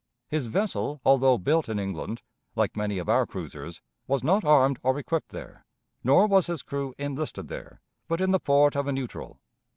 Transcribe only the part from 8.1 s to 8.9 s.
in the port of